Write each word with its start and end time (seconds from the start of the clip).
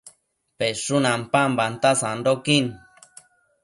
peshun 0.57 1.03
ampambanta 1.13 1.89
sandoquin 2.01 2.65